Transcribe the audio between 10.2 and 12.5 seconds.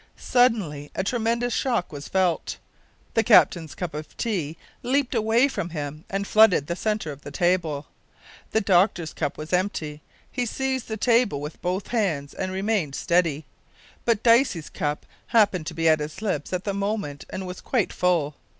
he seized the table with both hands